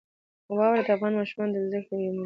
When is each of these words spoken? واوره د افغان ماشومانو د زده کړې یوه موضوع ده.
واوره 0.57 0.81
د 0.87 0.89
افغان 0.95 1.13
ماشومانو 1.19 1.53
د 1.53 1.57
زده 1.67 1.79
کړې 1.85 1.97
یوه 2.01 2.09
موضوع 2.15 2.17
ده. 2.17 2.19